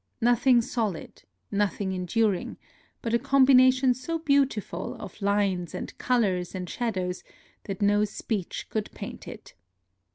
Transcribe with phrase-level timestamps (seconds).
[0.19, 1.21] Nothing solid,
[1.51, 2.57] nothing enduring;
[3.03, 7.23] but a com bination so beautiful of lines and colors and shadows
[7.65, 9.53] that no speech could paint it.